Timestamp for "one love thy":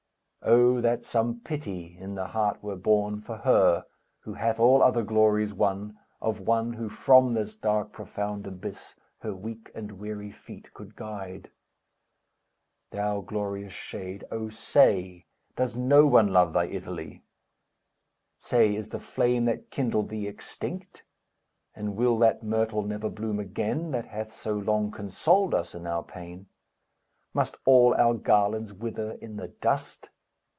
16.07-16.65